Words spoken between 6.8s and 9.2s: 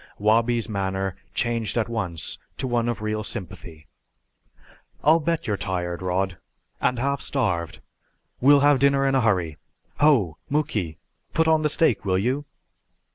and half starved. We'll have dinner in